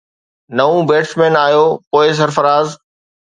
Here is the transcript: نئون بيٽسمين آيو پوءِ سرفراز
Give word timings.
نئون 0.57 0.79
بيٽسمين 0.91 1.33
آيو 1.45 1.61
پوءِ 1.91 2.07
سرفراز 2.19 2.67